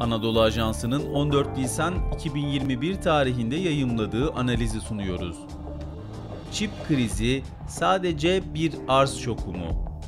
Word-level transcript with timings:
Anadolu 0.00 0.40
Ajansı'nın 0.40 1.12
14 1.12 1.56
Nisan 1.56 1.94
2021 2.14 2.94
tarihinde 2.94 3.56
yayımladığı 3.56 4.32
analizi 4.32 4.80
sunuyoruz. 4.80 5.36
Çip 6.52 6.70
krizi 6.88 7.42
sadece 7.68 8.54
bir 8.54 8.72
arz 8.88 9.16
şoku 9.16 9.52
mu? 9.52 10.00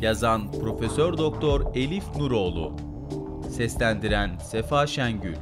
Yazan 0.00 0.52
Profesör 0.52 1.18
Doktor 1.18 1.74
Elif 1.74 2.16
Nuroğlu. 2.16 2.76
Seslendiren 3.50 4.38
Sefa 4.38 4.86
Şengül. 4.86 5.36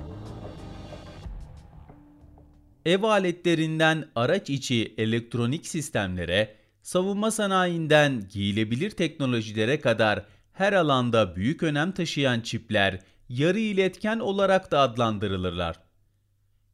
Ev 2.87 3.03
aletlerinden 3.03 4.05
araç 4.15 4.51
içi 4.51 4.95
elektronik 4.99 5.67
sistemlere, 5.67 6.55
savunma 6.83 7.31
sanayinden 7.31 8.29
giyilebilir 8.33 8.91
teknolojilere 8.91 9.81
kadar 9.81 10.25
her 10.53 10.73
alanda 10.73 11.37
büyük 11.37 11.63
önem 11.63 11.93
taşıyan 11.93 12.41
çipler 12.41 13.01
yarı 13.29 13.59
iletken 13.59 14.19
olarak 14.19 14.71
da 14.71 14.81
adlandırılırlar. 14.81 15.81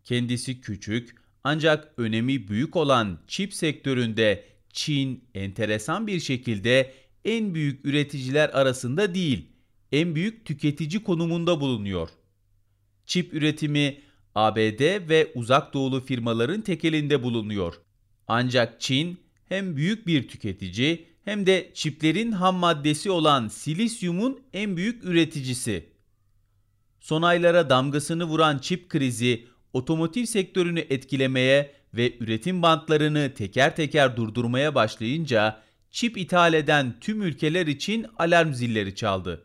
Kendisi 0.04 0.60
küçük 0.60 1.14
ancak 1.44 1.92
önemi 1.96 2.48
büyük 2.48 2.76
olan 2.76 3.18
çip 3.26 3.54
sektöründe 3.54 4.44
Çin 4.72 5.24
enteresan 5.34 6.06
bir 6.06 6.20
şekilde 6.20 6.94
en 7.24 7.54
büyük 7.54 7.86
üreticiler 7.86 8.48
arasında 8.48 9.14
değil, 9.14 9.46
en 9.92 10.14
büyük 10.14 10.44
tüketici 10.44 11.02
konumunda 11.04 11.60
bulunuyor. 11.60 12.08
Çip 13.06 13.34
üretimi 13.34 14.00
ABD 14.34 15.08
ve 15.08 15.32
uzak 15.34 15.74
doğulu 15.74 16.00
firmaların 16.00 16.60
tekelinde 16.60 17.22
bulunuyor. 17.22 17.74
Ancak 18.28 18.80
Çin 18.80 19.20
hem 19.48 19.76
büyük 19.76 20.06
bir 20.06 20.28
tüketici 20.28 21.06
hem 21.24 21.46
de 21.46 21.70
çiplerin 21.74 22.32
ham 22.32 22.56
maddesi 22.56 23.10
olan 23.10 23.48
silisyumun 23.48 24.40
en 24.52 24.76
büyük 24.76 25.04
üreticisi. 25.04 25.89
Son 27.00 27.22
aylara 27.22 27.70
damgasını 27.70 28.24
vuran 28.24 28.58
çip 28.58 28.88
krizi 28.88 29.46
otomotiv 29.72 30.24
sektörünü 30.24 30.80
etkilemeye 30.80 31.72
ve 31.94 32.18
üretim 32.20 32.62
bantlarını 32.62 33.34
teker 33.34 33.76
teker 33.76 34.16
durdurmaya 34.16 34.74
başlayınca 34.74 35.62
çip 35.90 36.18
ithal 36.18 36.54
eden 36.54 36.94
tüm 37.00 37.22
ülkeler 37.22 37.66
için 37.66 38.06
alarm 38.18 38.52
zilleri 38.52 38.94
çaldı. 38.94 39.44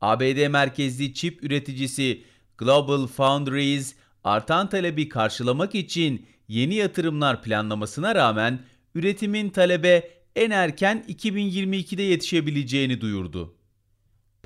ABD 0.00 0.48
merkezli 0.48 1.14
çip 1.14 1.44
üreticisi 1.44 2.22
Global 2.58 3.06
Foundries 3.06 3.94
artan 4.24 4.68
talebi 4.68 5.08
karşılamak 5.08 5.74
için 5.74 6.26
yeni 6.48 6.74
yatırımlar 6.74 7.42
planlamasına 7.42 8.14
rağmen 8.14 8.60
üretimin 8.94 9.50
talebe 9.50 10.10
en 10.36 10.50
erken 10.50 11.04
2022'de 11.08 12.02
yetişebileceğini 12.02 13.00
duyurdu. 13.00 13.57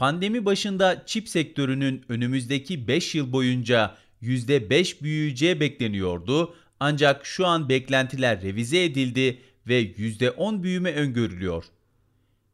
Pandemi 0.02 0.44
başında 0.44 1.02
çip 1.06 1.28
sektörünün 1.28 2.04
önümüzdeki 2.08 2.88
5 2.88 3.14
yıl 3.14 3.32
boyunca 3.32 3.96
%5 4.22 5.02
büyüyeceği 5.02 5.60
bekleniyordu 5.60 6.54
ancak 6.80 7.26
şu 7.26 7.46
an 7.46 7.68
beklentiler 7.68 8.42
revize 8.42 8.84
edildi 8.84 9.38
ve 9.68 9.82
%10 9.82 10.62
büyüme 10.62 10.92
öngörülüyor. 10.92 11.64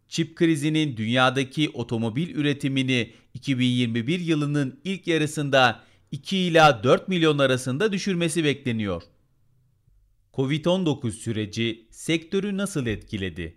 Çip 0.08 0.36
krizinin 0.36 0.96
dünyadaki 0.96 1.70
otomobil 1.70 2.34
üretimini 2.34 3.12
2021 3.34 4.20
yılının 4.20 4.80
ilk 4.84 5.06
yarısında 5.06 5.84
2 6.10 6.36
ila 6.36 6.84
4 6.84 7.08
milyon 7.08 7.38
arasında 7.38 7.92
düşürmesi 7.92 8.44
bekleniyor. 8.44 9.02
Covid-19 10.34 11.10
süreci 11.10 11.86
sektörü 11.90 12.56
nasıl 12.56 12.86
etkiledi? 12.86 13.56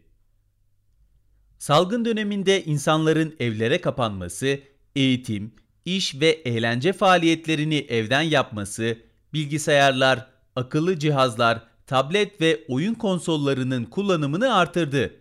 Salgın 1.62 2.06
döneminde 2.06 2.64
insanların 2.64 3.36
evlere 3.40 3.81
kapanması, 3.81 4.59
eğitim, 4.95 5.52
iş 5.86 6.22
ve 6.22 6.28
eğlence 6.28 6.94
faaliyetlerini 6.94 7.76
evden 7.76 8.22
yapması, 8.22 8.98
bilgisayarlar, 9.34 10.27
akıllı 10.55 11.00
cihazlar, 11.00 11.64
tablet 11.88 12.42
ve 12.42 12.64
oyun 12.67 12.94
konsollarının 12.94 13.86
kullanımını 13.86 14.55
artırdı. 14.55 15.14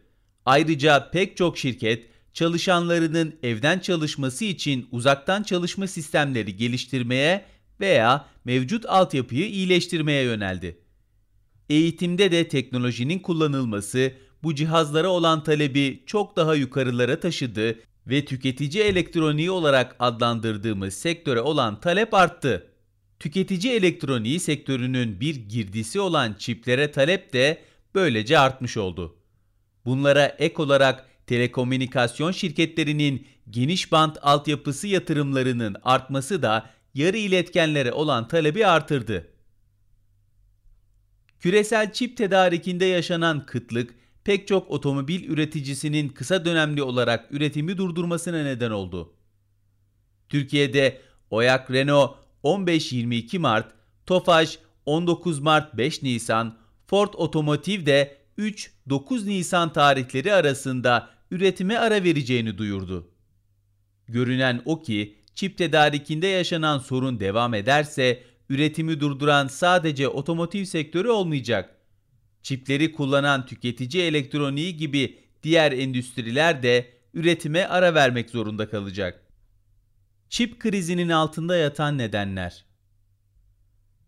Ayrıca 0.47 1.11
pek 1.11 1.37
çok 1.37 1.59
şirket 1.59 2.06
çalışanlarının 2.33 3.34
evden 3.43 3.79
çalışması 3.79 4.45
için 4.45 4.89
uzaktan 4.93 5.43
çalışma 5.43 5.87
sistemleri 5.87 6.56
geliştirmeye 6.56 7.45
veya 7.81 8.27
mevcut 8.45 8.87
altyapıyı 8.87 9.49
iyileştirmeye 9.49 10.23
yöneldi. 10.23 10.79
Eğitimde 11.69 12.33
de 12.33 12.49
teknolojinin 12.49 13.19
kullanılması 13.19 14.12
bu 14.43 14.55
cihazlara 14.55 15.09
olan 15.09 15.45
talebi 15.45 16.03
çok 16.06 16.37
daha 16.37 16.55
yukarılara 16.55 17.21
taşıdı 17.21 17.78
ve 18.06 18.25
tüketici 18.25 18.83
elektroniği 18.83 19.51
olarak 19.51 19.97
adlandırdığımız 19.99 20.95
sektöre 20.95 21.41
olan 21.41 21.81
talep 21.81 22.15
arttı. 22.15 22.67
Tüketici 23.19 23.73
elektroniği 23.73 24.41
sektörünün 24.41 25.21
bir 25.21 25.37
girdisi 25.37 26.00
olan 26.00 26.34
çiplere 26.39 26.93
talep 26.93 27.33
de 27.33 27.62
böylece 27.95 28.39
artmış 28.39 28.77
oldu. 28.77 29.17
Bunlara 29.84 30.25
ek 30.25 30.62
olarak 30.62 31.06
telekomünikasyon 31.27 32.33
şirketlerinin 32.33 33.27
geniş 33.50 33.93
bant 33.93 34.19
altyapısı 34.23 34.87
yatırımlarının 34.87 35.77
artması 35.83 36.43
da 36.43 36.71
yarı 36.95 37.17
iletkenlere 37.17 37.93
olan 37.93 38.29
talebi 38.29 38.67
artırdı. 38.67 39.27
Küresel 41.41 41.93
çip 41.93 42.17
tedarikinde 42.17 42.84
yaşanan 42.84 43.47
kıtlık 43.47 43.95
pek 44.25 44.48
çok 44.48 44.70
otomobil 44.70 45.28
üreticisinin 45.28 46.08
kısa 46.08 46.44
dönemli 46.44 46.82
olarak 46.82 47.26
üretimi 47.31 47.78
durdurmasına 47.78 48.42
neden 48.42 48.70
oldu. 48.70 49.12
Türkiye'de 50.28 51.00
Oyak 51.31 51.70
Renault 51.70 52.16
15-22 52.44 53.38
Mart, 53.38 53.72
Tofaş 54.06 54.58
19 54.86 55.38
Mart 55.38 55.76
5 55.76 56.03
Nisan, 56.03 56.58
Ford 56.86 57.14
Otomotiv 57.14 57.86
de 57.86 58.16
3-9 58.38 59.26
Nisan 59.26 59.72
tarihleri 59.72 60.34
arasında 60.34 61.08
üretime 61.31 61.76
ara 61.76 62.04
vereceğini 62.04 62.58
duyurdu. 62.58 63.10
Görünen 64.08 64.62
o 64.64 64.82
ki 64.82 65.16
çip 65.34 65.58
tedarikinde 65.58 66.26
yaşanan 66.26 66.78
sorun 66.78 67.20
devam 67.20 67.54
ederse 67.54 68.22
üretimi 68.48 69.00
durduran 69.00 69.47
sadece 69.47 70.08
otomotiv 70.08 70.64
sektörü 70.64 71.08
olmayacak. 71.08 71.80
Çipleri 72.43 72.93
kullanan 72.93 73.47
tüketici 73.47 74.03
elektroniği 74.03 74.77
gibi 74.77 75.19
diğer 75.43 75.73
endüstriler 75.73 76.62
de 76.62 76.91
üretime 77.15 77.65
ara 77.65 77.95
vermek 77.95 78.31
zorunda 78.31 78.71
kalacak. 78.71 79.23
Çip 80.28 80.61
krizinin 80.61 81.09
altında 81.09 81.56
yatan 81.56 81.99
nedenler 81.99 82.65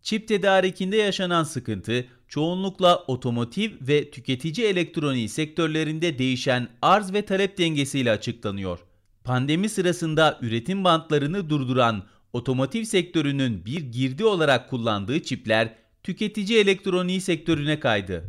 Çip 0.02 0.28
tedarikinde 0.28 0.96
yaşanan 0.96 1.44
sıkıntı 1.44 2.06
çoğunlukla 2.28 3.04
otomotiv 3.06 3.70
ve 3.80 4.10
tüketici 4.10 4.66
elektroniği 4.66 5.28
sektörlerinde 5.28 6.18
değişen 6.18 6.68
arz 6.82 7.12
ve 7.12 7.22
talep 7.22 7.58
dengesiyle 7.58 8.10
açıklanıyor. 8.10 8.78
Pandemi 9.24 9.68
sırasında 9.68 10.38
üretim 10.42 10.84
bantlarını 10.84 11.50
durduran 11.50 12.04
otomotiv 12.32 12.84
sektörünün 12.84 13.64
bir 13.64 13.80
girdi 13.80 14.24
olarak 14.24 14.70
kullandığı 14.70 15.22
çipler 15.22 15.74
tüketici 16.02 16.58
elektroniği 16.58 17.20
sektörüne 17.20 17.80
kaydı. 17.80 18.24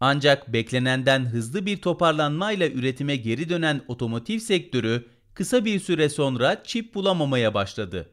Ancak 0.00 0.52
beklenenden 0.52 1.24
hızlı 1.26 1.66
bir 1.66 1.76
toparlanmayla 1.76 2.68
üretime 2.68 3.16
geri 3.16 3.48
dönen 3.48 3.82
otomotiv 3.88 4.38
sektörü 4.38 5.08
kısa 5.34 5.64
bir 5.64 5.80
süre 5.80 6.08
sonra 6.08 6.62
çip 6.64 6.94
bulamamaya 6.94 7.54
başladı. 7.54 8.10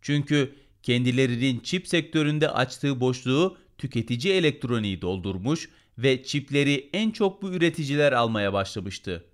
Çünkü 0.00 0.54
kendilerinin 0.82 1.60
çip 1.60 1.88
sektöründe 1.88 2.50
açtığı 2.50 3.00
boşluğu 3.00 3.58
tüketici 3.78 4.34
elektroniği 4.34 5.02
doldurmuş 5.02 5.70
ve 5.98 6.22
çipleri 6.22 6.90
en 6.92 7.10
çok 7.10 7.42
bu 7.42 7.52
üreticiler 7.52 8.12
almaya 8.12 8.52
başlamıştı. 8.52 9.24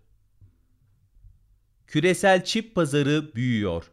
Küresel 1.87 2.45
çip 2.45 2.75
pazarı 2.75 3.35
büyüyor. 3.35 3.91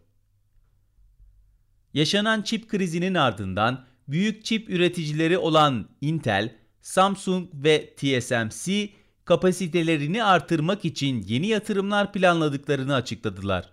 Yaşanan 1.94 2.42
çip 2.42 2.70
krizinin 2.70 3.14
ardından 3.14 3.89
büyük 4.12 4.46
çip 4.46 4.70
üreticileri 4.70 5.38
olan 5.38 5.90
Intel, 6.02 6.56
Samsung 6.82 7.50
ve 7.54 7.94
TSMC 7.96 8.90
kapasitelerini 9.26 10.24
artırmak 10.24 10.86
için 10.86 11.24
yeni 11.28 11.48
yatırımlar 11.48 12.14
planladıklarını 12.14 12.96
açıkladılar. 12.96 13.70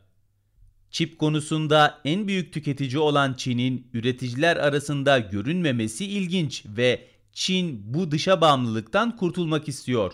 Çip 0.90 1.18
konusunda 1.18 2.00
en 2.04 2.28
büyük 2.28 2.52
tüketici 2.52 2.98
olan 2.98 3.34
Çin'in 3.34 3.86
üreticiler 3.92 4.56
arasında 4.56 5.18
görünmemesi 5.18 6.06
ilginç 6.06 6.64
ve 6.66 7.08
Çin 7.32 7.94
bu 7.94 8.10
dışa 8.10 8.40
bağımlılıktan 8.40 9.16
kurtulmak 9.16 9.68
istiyor. 9.68 10.12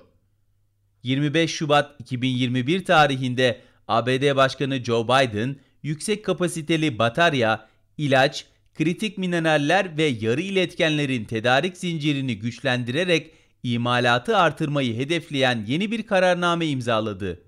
25 1.02 1.50
Şubat 1.50 2.00
2021 2.00 2.84
tarihinde 2.84 3.60
ABD 3.88 4.36
Başkanı 4.36 4.84
Joe 4.84 5.04
Biden 5.04 5.56
yüksek 5.82 6.24
kapasiteli 6.24 6.98
batarya, 6.98 7.68
ilaç, 7.98 8.46
kritik 8.74 9.18
mineraller 9.18 9.96
ve 9.96 10.04
yarı 10.04 10.40
iletkenlerin 10.40 11.24
tedarik 11.24 11.76
zincirini 11.76 12.38
güçlendirerek 12.38 13.30
imalatı 13.62 14.36
artırmayı 14.36 14.96
hedefleyen 14.96 15.64
yeni 15.66 15.90
bir 15.90 16.02
kararname 16.02 16.66
imzaladı. 16.66 17.42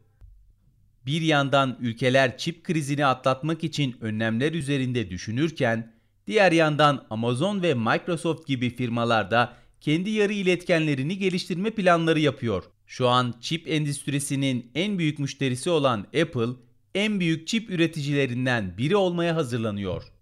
Bir 1.06 1.20
yandan 1.20 1.76
ülkeler 1.80 2.38
çip 2.38 2.64
krizini 2.64 3.06
atlatmak 3.06 3.64
için 3.64 3.96
önlemler 4.00 4.52
üzerinde 4.52 5.10
düşünürken, 5.10 5.92
diğer 6.26 6.52
yandan 6.52 7.06
Amazon 7.10 7.62
ve 7.62 7.74
Microsoft 7.74 8.46
gibi 8.46 8.70
firmalar 8.70 9.30
da 9.30 9.56
kendi 9.80 10.10
yarı 10.10 10.32
iletkenlerini 10.32 11.18
geliştirme 11.18 11.70
planları 11.70 12.20
yapıyor. 12.20 12.64
Şu 12.86 13.08
an 13.08 13.34
çip 13.40 13.68
endüstrisinin 13.68 14.70
en 14.74 14.98
büyük 14.98 15.18
müşterisi 15.18 15.70
olan 15.70 16.00
Apple, 16.00 16.48
en 16.94 17.20
büyük 17.20 17.46
çip 17.46 17.70
üreticilerinden 17.70 18.78
biri 18.78 18.96
olmaya 18.96 19.36
hazırlanıyor. 19.36 20.13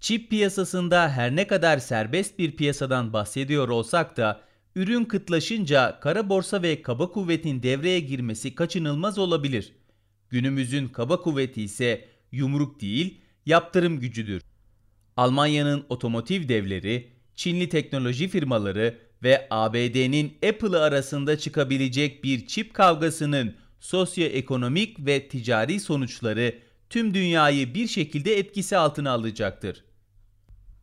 Çip 0.00 0.30
piyasasında 0.30 1.08
her 1.08 1.36
ne 1.36 1.46
kadar 1.46 1.78
serbest 1.78 2.38
bir 2.38 2.56
piyasadan 2.56 3.12
bahsediyor 3.12 3.68
olsak 3.68 4.16
da 4.16 4.40
ürün 4.74 5.04
kıtlaşınca 5.04 6.00
kara 6.00 6.28
borsa 6.28 6.62
ve 6.62 6.82
kaba 6.82 7.10
kuvvetin 7.10 7.62
devreye 7.62 8.00
girmesi 8.00 8.54
kaçınılmaz 8.54 9.18
olabilir. 9.18 9.72
Günümüzün 10.30 10.88
kaba 10.88 11.20
kuvveti 11.20 11.62
ise 11.62 12.08
yumruk 12.32 12.80
değil, 12.80 13.20
yaptırım 13.46 14.00
gücüdür. 14.00 14.42
Almanya'nın 15.16 15.84
otomotiv 15.88 16.48
devleri, 16.48 17.10
Çinli 17.34 17.68
teknoloji 17.68 18.28
firmaları 18.28 18.98
ve 19.22 19.46
ABD'nin 19.50 20.38
Apple'ı 20.48 20.82
arasında 20.82 21.38
çıkabilecek 21.38 22.24
bir 22.24 22.46
çip 22.46 22.74
kavgasının 22.74 23.54
sosyoekonomik 23.80 25.06
ve 25.06 25.28
ticari 25.28 25.80
sonuçları 25.80 26.54
tüm 26.90 27.14
dünyayı 27.14 27.74
bir 27.74 27.86
şekilde 27.86 28.38
etkisi 28.38 28.76
altına 28.76 29.10
alacaktır. 29.10 29.84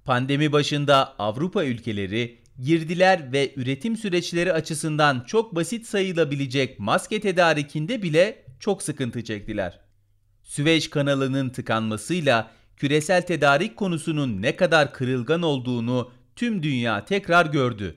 Pandemi 0.08 0.52
başında 0.52 1.20
Avrupa 1.20 1.66
ülkeleri 1.66 2.38
girdiler 2.60 3.32
ve 3.32 3.54
üretim 3.56 3.98
süreçleri 3.98 4.54
açısından 4.54 5.24
çok 5.28 5.56
basit 5.56 5.86
sayılabilecek 5.86 6.80
maske 6.80 7.22
tedarikinde 7.22 8.04
bile 8.04 8.46
çok 8.60 8.84
sıkıntı 8.84 9.24
çektiler. 9.24 9.80
Süveyş 10.44 10.90
kanalının 10.90 11.50
tıkanmasıyla 11.50 12.52
küresel 12.78 13.22
tedarik 13.22 13.78
konusunun 13.78 14.42
ne 14.42 14.56
kadar 14.56 14.94
kırılgan 14.94 15.42
olduğunu 15.42 16.12
tüm 16.36 16.64
dünya 16.64 17.06
tekrar 17.06 17.46
gördü. 17.46 17.96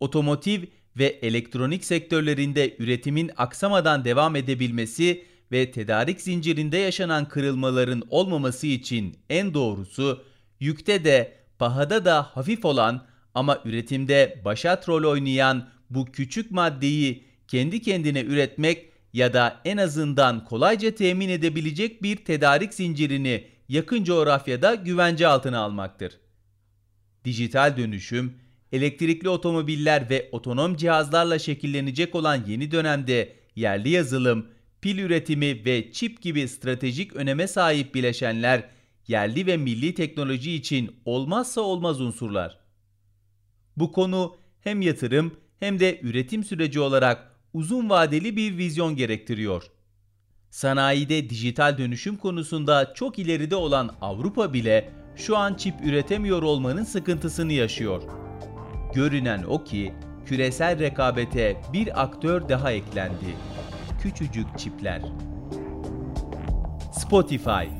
Otomotiv 0.00 0.62
ve 0.98 1.06
elektronik 1.06 1.84
sektörlerinde 1.84 2.76
üretimin 2.78 3.30
aksamadan 3.36 4.04
devam 4.04 4.36
edebilmesi 4.36 5.24
ve 5.52 5.70
tedarik 5.70 6.20
zincirinde 6.20 6.78
yaşanan 6.78 7.28
kırılmaların 7.28 8.02
olmaması 8.10 8.66
için 8.66 9.18
en 9.30 9.54
doğrusu 9.54 10.29
yükte 10.60 11.04
de 11.04 11.32
pahada 11.58 12.04
da 12.04 12.22
hafif 12.22 12.64
olan 12.64 13.06
ama 13.34 13.60
üretimde 13.64 14.40
başat 14.44 14.88
rol 14.88 15.10
oynayan 15.10 15.68
bu 15.90 16.04
küçük 16.04 16.50
maddeyi 16.50 17.24
kendi 17.48 17.82
kendine 17.82 18.20
üretmek 18.20 18.90
ya 19.12 19.32
da 19.32 19.60
en 19.64 19.76
azından 19.76 20.44
kolayca 20.44 20.94
temin 20.94 21.28
edebilecek 21.28 22.02
bir 22.02 22.16
tedarik 22.16 22.74
zincirini 22.74 23.44
yakın 23.68 24.04
coğrafyada 24.04 24.74
güvence 24.74 25.26
altına 25.26 25.58
almaktır. 25.58 26.18
Dijital 27.24 27.76
dönüşüm, 27.76 28.34
elektrikli 28.72 29.28
otomobiller 29.28 30.10
ve 30.10 30.28
otonom 30.32 30.76
cihazlarla 30.76 31.38
şekillenecek 31.38 32.14
olan 32.14 32.44
yeni 32.46 32.70
dönemde 32.70 33.32
yerli 33.56 33.88
yazılım, 33.88 34.46
pil 34.80 34.98
üretimi 34.98 35.64
ve 35.64 35.92
çip 35.92 36.22
gibi 36.22 36.48
stratejik 36.48 37.16
öneme 37.16 37.48
sahip 37.48 37.94
bileşenler 37.94 38.68
yerli 39.10 39.46
ve 39.46 39.56
milli 39.56 39.94
teknoloji 39.94 40.54
için 40.54 40.96
olmazsa 41.04 41.60
olmaz 41.60 42.00
unsurlar. 42.00 42.58
Bu 43.76 43.92
konu 43.92 44.36
hem 44.60 44.82
yatırım 44.82 45.36
hem 45.60 45.80
de 45.80 46.00
üretim 46.00 46.44
süreci 46.44 46.80
olarak 46.80 47.36
uzun 47.52 47.90
vadeli 47.90 48.36
bir 48.36 48.58
vizyon 48.58 48.96
gerektiriyor. 48.96 49.70
Sanayide 50.50 51.30
dijital 51.30 51.78
dönüşüm 51.78 52.16
konusunda 52.16 52.94
çok 52.94 53.18
ileride 53.18 53.56
olan 53.56 53.96
Avrupa 54.00 54.52
bile 54.52 54.92
şu 55.16 55.36
an 55.36 55.54
çip 55.54 55.74
üretemiyor 55.84 56.42
olmanın 56.42 56.84
sıkıntısını 56.84 57.52
yaşıyor. 57.52 58.02
Görünen 58.94 59.42
o 59.42 59.64
ki 59.64 59.94
küresel 60.26 60.78
rekabete 60.78 61.62
bir 61.72 62.02
aktör 62.02 62.48
daha 62.48 62.72
eklendi. 62.72 63.36
Küçücük 64.02 64.58
çipler. 64.58 65.02
Spotify, 66.92 67.79